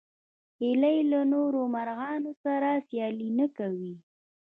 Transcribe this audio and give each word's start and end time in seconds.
هیلۍ 0.59 0.97
له 1.11 1.19
نورو 1.33 1.61
مرغانو 1.75 2.31
سره 2.43 2.69
سیالي 2.87 3.29
نه 3.39 3.47
کوي 3.57 3.93